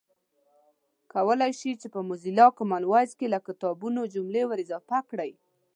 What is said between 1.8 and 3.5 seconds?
چې په موزیلا کامن وایس کې له